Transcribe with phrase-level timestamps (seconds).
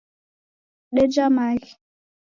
[0.95, 1.71] Deja maghi